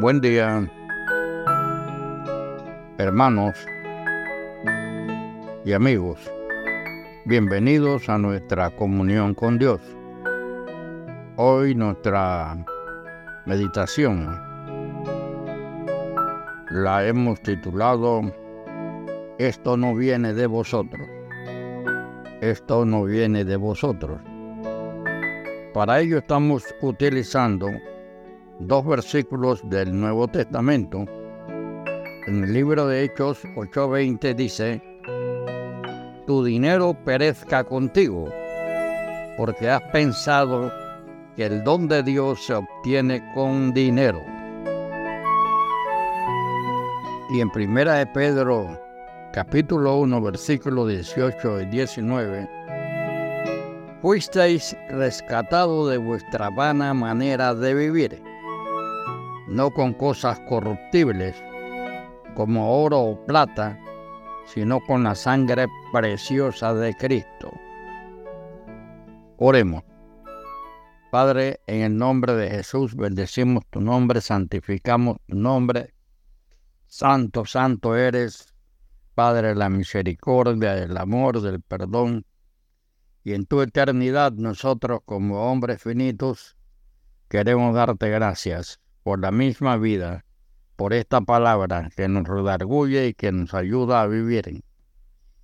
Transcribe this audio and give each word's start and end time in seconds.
Buen 0.00 0.20
día, 0.20 0.70
hermanos 2.98 3.56
y 5.64 5.72
amigos. 5.72 6.20
Bienvenidos 7.24 8.08
a 8.08 8.16
nuestra 8.16 8.70
comunión 8.76 9.34
con 9.34 9.58
Dios. 9.58 9.80
Hoy 11.34 11.74
nuestra 11.74 12.64
meditación 13.44 14.40
la 16.70 17.04
hemos 17.04 17.42
titulado 17.42 18.20
Esto 19.38 19.76
no 19.76 19.96
viene 19.96 20.32
de 20.32 20.46
vosotros. 20.46 21.08
Esto 22.40 22.84
no 22.84 23.02
viene 23.02 23.44
de 23.44 23.56
vosotros. 23.56 24.20
Para 25.74 25.98
ello 25.98 26.18
estamos 26.18 26.62
utilizando 26.82 27.68
dos 28.60 28.84
versículos 28.84 29.60
del 29.68 29.98
Nuevo 29.98 30.26
Testamento. 30.28 31.04
En 32.26 32.44
el 32.44 32.52
libro 32.52 32.86
de 32.86 33.04
Hechos 33.04 33.44
8:20 33.56 34.34
dice, 34.34 34.82
Tu 36.26 36.44
dinero 36.44 36.94
perezca 37.04 37.64
contigo, 37.64 38.28
porque 39.36 39.70
has 39.70 39.82
pensado 39.92 40.72
que 41.36 41.46
el 41.46 41.62
don 41.62 41.88
de 41.88 42.02
Dios 42.02 42.44
se 42.44 42.54
obtiene 42.54 43.22
con 43.34 43.72
dinero. 43.72 44.20
Y 47.30 47.40
en 47.40 47.50
Primera 47.50 47.94
de 47.94 48.06
Pedro, 48.06 48.80
capítulo 49.32 49.98
1, 49.98 50.20
versículo 50.20 50.86
18 50.86 51.60
y 51.60 51.66
19, 51.66 52.48
fuisteis 54.00 54.76
rescatado 54.88 55.86
de 55.88 55.98
vuestra 55.98 56.50
vana 56.50 56.94
manera 56.94 57.54
de 57.54 57.74
vivir 57.74 58.27
no 59.48 59.70
con 59.70 59.94
cosas 59.94 60.38
corruptibles 60.40 61.34
como 62.34 62.84
oro 62.84 63.00
o 63.00 63.26
plata, 63.26 63.76
sino 64.46 64.78
con 64.80 65.02
la 65.02 65.14
sangre 65.14 65.66
preciosa 65.92 66.72
de 66.72 66.94
Cristo. 66.94 67.50
Oremos. 69.38 69.82
Padre, 71.10 71.60
en 71.66 71.82
el 71.82 71.96
nombre 71.96 72.34
de 72.34 72.50
Jesús, 72.50 72.94
bendecimos 72.94 73.64
tu 73.70 73.80
nombre, 73.80 74.20
santificamos 74.20 75.16
tu 75.26 75.36
nombre. 75.36 75.94
Santo, 76.86 77.44
santo 77.44 77.96
eres, 77.96 78.54
Padre 79.14 79.48
de 79.48 79.54
la 79.56 79.68
misericordia, 79.68 80.74
del 80.74 80.96
amor, 80.96 81.40
del 81.40 81.60
perdón. 81.60 82.24
Y 83.24 83.32
en 83.32 83.46
tu 83.46 83.62
eternidad 83.62 84.32
nosotros 84.32 85.00
como 85.04 85.50
hombres 85.50 85.82
finitos 85.82 86.56
queremos 87.28 87.74
darte 87.74 88.10
gracias 88.10 88.80
por 89.08 89.20
la 89.20 89.30
misma 89.30 89.78
vida, 89.78 90.26
por 90.76 90.92
esta 90.92 91.22
palabra 91.22 91.88
que 91.96 92.08
nos 92.08 92.28
redarguye 92.28 93.06
y 93.06 93.14
que 93.14 93.32
nos 93.32 93.54
ayuda 93.54 94.02
a 94.02 94.06
vivir, 94.06 94.62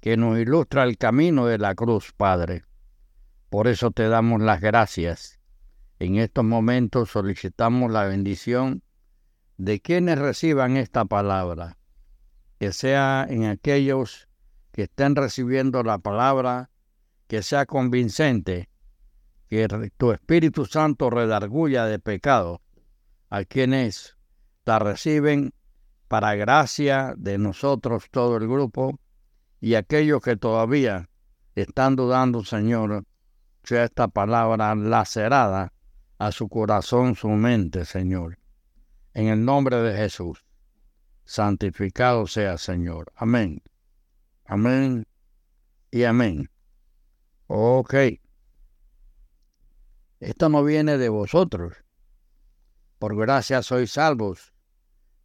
que 0.00 0.18
nos 0.18 0.38
ilustra 0.38 0.84
el 0.84 0.98
camino 0.98 1.46
de 1.46 1.56
la 1.56 1.74
cruz, 1.74 2.12
Padre. 2.14 2.64
Por 3.48 3.66
eso 3.66 3.90
te 3.90 4.06
damos 4.06 4.42
las 4.42 4.60
gracias. 4.60 5.40
En 5.98 6.16
estos 6.16 6.44
momentos 6.44 7.08
solicitamos 7.08 7.90
la 7.90 8.04
bendición 8.04 8.82
de 9.56 9.80
quienes 9.80 10.18
reciban 10.18 10.76
esta 10.76 11.06
palabra, 11.06 11.78
que 12.58 12.70
sea 12.70 13.26
en 13.26 13.46
aquellos 13.46 14.28
que 14.72 14.82
estén 14.82 15.16
recibiendo 15.16 15.82
la 15.84 15.96
palabra, 15.96 16.68
que 17.28 17.42
sea 17.42 17.64
convincente, 17.64 18.68
que 19.48 19.90
tu 19.96 20.12
Espíritu 20.12 20.66
Santo 20.66 21.08
redarguya 21.08 21.86
de 21.86 21.98
pecado 21.98 22.60
a 23.34 23.44
quienes 23.44 24.16
la 24.64 24.78
reciben 24.78 25.52
para 26.06 26.36
gracia 26.36 27.14
de 27.16 27.36
nosotros 27.36 28.04
todo 28.12 28.36
el 28.36 28.46
grupo 28.46 29.00
y 29.60 29.74
aquellos 29.74 30.22
que 30.22 30.36
todavía 30.36 31.10
están 31.56 31.96
dudando, 31.96 32.44
Señor, 32.44 33.04
sea 33.64 33.82
esta 33.82 34.06
palabra 34.06 34.76
lacerada 34.76 35.72
a 36.18 36.30
su 36.30 36.48
corazón, 36.48 37.16
su 37.16 37.28
mente, 37.30 37.84
Señor. 37.84 38.38
En 39.14 39.26
el 39.26 39.44
nombre 39.44 39.78
de 39.78 39.96
Jesús, 39.96 40.44
santificado 41.24 42.28
sea, 42.28 42.56
Señor. 42.56 43.10
Amén. 43.16 43.60
Amén 44.44 45.08
y 45.90 46.04
amén. 46.04 46.48
Ok. 47.48 47.94
Esto 50.20 50.48
no 50.48 50.62
viene 50.62 50.98
de 50.98 51.08
vosotros, 51.08 51.83
por 53.04 53.16
gracia 53.16 53.60
sois 53.60 53.92
salvos 53.92 54.54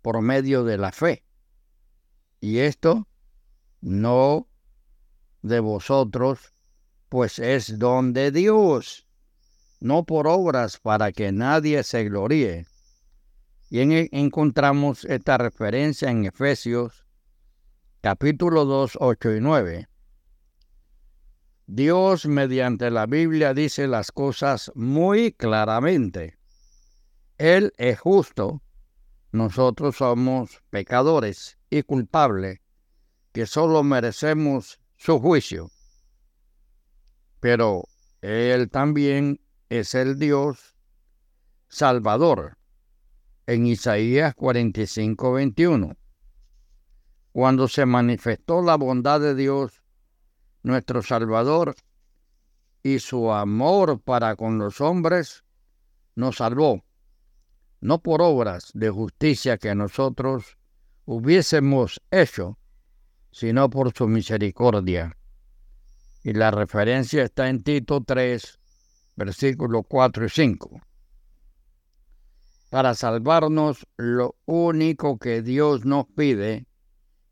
por 0.02 0.22
medio 0.22 0.66
de 0.66 0.78
la 0.78 0.92
fe. 0.92 1.24
Y 2.42 2.58
esto 2.58 3.08
no 3.80 4.50
de 5.44 5.62
vosotros, 5.62 6.54
pues 7.08 7.40
es 7.40 7.80
don 7.80 8.12
de 8.12 8.32
Dios, 8.32 9.08
no 9.80 10.04
por 10.04 10.28
obras 10.28 10.78
para 10.78 11.14
que 11.14 11.32
nadie 11.32 11.84
se 11.84 12.04
gloríe. 12.04 12.66
Y 13.70 13.80
encontramos 14.12 15.06
esta 15.06 15.38
referencia 15.38 16.12
en 16.12 16.26
Efesios 16.26 17.06
capítulo 18.02 18.66
2, 18.66 18.98
8 19.00 19.36
y 19.36 19.40
9. 19.40 19.88
Dios 21.66 22.26
mediante 22.26 22.92
la 22.92 23.06
Biblia 23.06 23.54
dice 23.54 23.88
las 23.88 24.12
cosas 24.12 24.70
muy 24.76 25.32
claramente. 25.32 26.39
Él 27.40 27.72
es 27.78 27.98
justo, 27.98 28.62
nosotros 29.32 29.96
somos 29.96 30.62
pecadores 30.70 31.58
y 31.70 31.84
culpables, 31.84 32.60
que 33.32 33.46
solo 33.46 33.82
merecemos 33.82 34.82
su 34.98 35.20
juicio. 35.22 35.72
Pero 37.40 37.86
Él 38.20 38.70
también 38.70 39.40
es 39.70 39.96
el 39.96 40.20
Dios 40.20 40.76
Salvador. 41.70 42.58
En 43.48 43.68
Isaías 43.68 44.36
45, 44.36 45.32
21. 45.32 45.96
Cuando 47.32 47.70
se 47.70 47.86
manifestó 47.86 48.62
la 48.62 48.76
bondad 48.76 49.22
de 49.22 49.34
Dios, 49.34 49.82
nuestro 50.62 51.02
Salvador, 51.02 51.74
y 52.84 53.00
su 53.00 53.32
amor 53.32 54.02
para 54.02 54.36
con 54.36 54.58
los 54.58 54.82
hombres, 54.82 55.46
nos 56.16 56.36
salvó 56.36 56.84
no 57.82 58.02
por 58.02 58.22
obras 58.22 58.72
de 58.74 58.90
justicia 58.90 59.58
que 59.58 59.74
nosotros 59.76 60.58
hubiésemos 61.06 62.02
hecho, 62.12 62.58
sino 63.32 63.70
por 63.70 63.94
su 63.94 64.08
misericordia. 64.08 65.16
Y 66.24 66.34
la 66.34 66.52
referencia 66.52 67.24
está 67.24 67.50
en 67.50 67.64
Tito 67.64 68.04
3, 68.04 68.60
versículos 69.16 69.84
4 69.88 70.26
y 70.26 70.30
5. 70.30 70.82
Para 72.70 72.94
salvarnos, 72.94 73.88
lo 73.98 74.36
único 74.46 75.18
que 75.18 75.42
Dios 75.42 75.86
nos 75.86 76.06
pide 76.08 76.68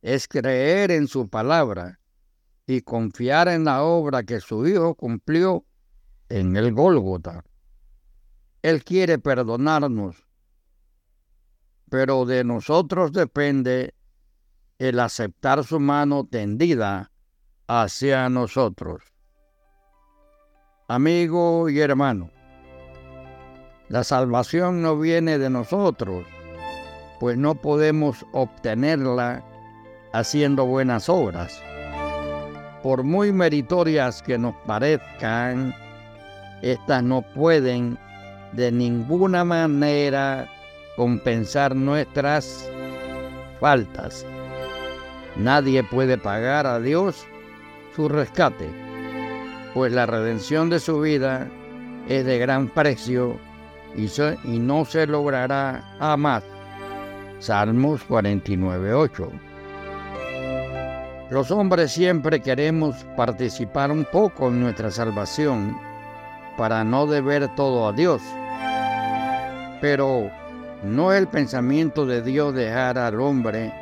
es 0.01 0.27
creer 0.27 0.91
en 0.91 1.07
su 1.07 1.29
palabra 1.29 1.99
y 2.65 2.81
confiar 2.81 3.47
en 3.47 3.65
la 3.65 3.83
obra 3.83 4.23
que 4.23 4.39
su 4.39 4.67
Hijo 4.67 4.95
cumplió 4.95 5.65
en 6.29 6.55
el 6.55 6.73
Gólgota. 6.73 7.43
Él 8.61 8.83
quiere 8.83 9.19
perdonarnos 9.19 10.26
pero 11.89 12.25
de 12.25 12.43
nosotros 12.43 13.11
depende 13.11 13.93
el 14.79 14.99
aceptar 14.99 15.63
su 15.63 15.79
mano 15.79 16.27
tendida 16.29 17.11
hacia 17.67 18.29
nosotros. 18.29 19.03
Amigo 20.87 21.69
y 21.69 21.79
hermano, 21.79 22.29
la 23.89 24.03
salvación 24.03 24.81
no 24.81 24.97
viene 24.97 25.37
de 25.37 25.49
nosotros, 25.49 26.25
pues 27.19 27.37
no 27.37 27.55
podemos 27.55 28.25
obtenerla 28.33 29.43
haciendo 30.13 30.65
buenas 30.65 31.09
obras. 31.09 31.61
Por 32.83 33.03
muy 33.03 33.31
meritorias 33.33 34.21
que 34.21 34.37
nos 34.37 34.55
parezcan, 34.65 35.73
estas 36.61 37.03
no 37.03 37.21
pueden 37.21 37.97
de 38.53 38.71
ninguna 38.71 39.43
manera 39.43 40.49
compensar 40.97 41.75
nuestras 41.75 42.69
faltas. 43.61 44.25
Nadie 45.37 45.83
puede 45.83 46.17
pagar 46.17 46.65
a 46.65 46.79
Dios 46.79 47.25
su 47.95 48.09
rescate, 48.09 48.67
pues 49.73 49.93
la 49.93 50.07
redención 50.07 50.69
de 50.69 50.79
su 50.79 50.99
vida 50.99 51.47
es 52.09 52.25
de 52.25 52.39
gran 52.39 52.67
precio 52.67 53.37
y, 53.95 54.59
no 54.59 54.85
se 54.85 55.07
logrará 55.07 55.83
jamás. 55.99 56.43
Salmos 57.39 58.01
49.8. 58.07 59.29
Los 61.29 61.51
hombres 61.51 61.91
siempre 61.91 62.41
queremos 62.41 62.95
participar 63.15 63.91
un 63.91 64.05
poco 64.05 64.47
en 64.47 64.61
nuestra 64.61 64.89
salvación 64.89 65.77
para 66.57 66.83
no 66.83 67.05
deber 67.05 67.53
todo 67.55 67.87
a 67.87 67.93
Dios. 67.93 68.21
Pero 69.81 70.31
No 70.83 71.11
es 71.11 71.19
el 71.19 71.27
pensamiento 71.27 72.05
de 72.05 72.21
Dios 72.21 72.53
dejar 72.53 72.97
al 72.97 73.19
hombre 73.19 73.73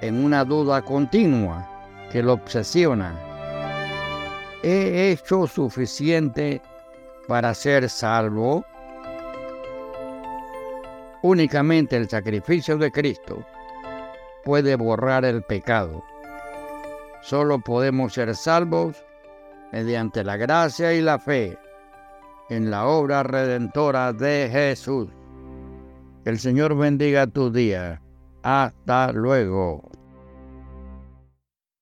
en 0.00 0.24
una 0.24 0.44
duda 0.44 0.82
continua 0.82 1.68
que 2.10 2.22
lo 2.22 2.32
obsesiona. 2.32 3.14
¿He 4.62 5.12
hecho 5.12 5.46
suficiente 5.46 6.60
para 7.28 7.54
ser 7.54 7.88
salvo? 7.88 8.64
Únicamente 11.22 11.96
el 11.96 12.08
sacrificio 12.08 12.76
de 12.76 12.90
Cristo 12.90 13.44
puede 14.44 14.76
borrar 14.76 15.24
el 15.24 15.42
pecado. 15.42 16.02
Solo 17.20 17.60
podemos 17.60 18.14
ser 18.14 18.34
salvos 18.34 18.96
mediante 19.72 20.22
la 20.24 20.36
gracia 20.36 20.92
y 20.92 21.02
la 21.02 21.18
fe 21.18 21.58
en 22.48 22.70
la 22.70 22.86
obra 22.86 23.22
redentora 23.22 24.12
de 24.12 24.48
Jesús. 24.50 25.08
El 26.26 26.40
Señor 26.40 26.76
bendiga 26.76 27.26
tu 27.28 27.52
día. 27.52 28.02
Hasta 28.42 29.12
luego. 29.12 29.88